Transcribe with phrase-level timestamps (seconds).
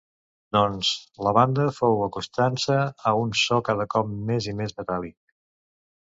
[0.55, 0.91] Doncs,
[1.25, 2.77] la banda fou acostant-se
[3.11, 5.17] a un so cada cop més i més metàl·lic.